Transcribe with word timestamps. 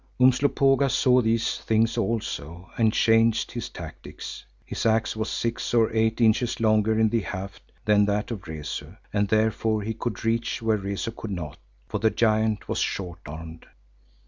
Umslopogaas 0.19 0.95
saw 0.95 1.21
these 1.21 1.59
things 1.59 1.95
also 1.95 2.71
and 2.75 2.91
changed 2.91 3.51
his 3.51 3.69
tactics. 3.69 4.43
His 4.65 4.83
axe 4.87 5.15
was 5.15 5.29
six 5.29 5.75
or 5.75 5.93
eight 5.93 6.19
inches 6.19 6.59
longer 6.59 6.97
in 6.99 7.09
the 7.09 7.19
haft 7.21 7.71
than 7.85 8.05
that 8.05 8.31
of 8.31 8.47
Rezu, 8.47 8.95
and 9.13 9.27
therefore 9.27 9.83
he 9.83 9.93
could 9.93 10.25
reach 10.25 10.59
where 10.59 10.77
Rezu 10.77 11.11
could 11.11 11.29
not, 11.29 11.59
for 11.87 11.99
the 11.99 12.09
giant 12.09 12.67
was 12.67 12.79
short 12.79 13.19
armed. 13.27 13.67